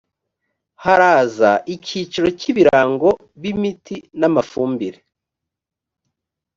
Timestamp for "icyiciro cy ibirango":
1.73-3.09